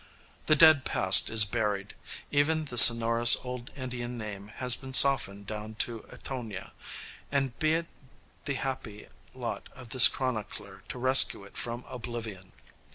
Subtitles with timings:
[0.47, 1.93] The dead past is buried:
[2.31, 6.71] even the sonorous old Indian name has been softened down to Etonia:
[7.59, 7.85] be it
[8.45, 12.53] the happy lot of this chronicler to rescue it from oblivion!